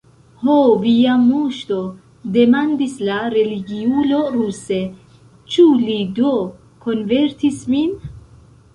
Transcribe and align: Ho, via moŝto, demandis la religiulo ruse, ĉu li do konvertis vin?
Ho, 0.45 0.53
via 0.85 1.17
moŝto, 1.25 1.77
demandis 2.39 2.97
la 3.11 3.19
religiulo 3.35 4.25
ruse, 4.39 4.81
ĉu 5.53 5.71
li 5.87 6.03
do 6.23 6.37
konvertis 6.89 7.65
vin? 7.75 7.99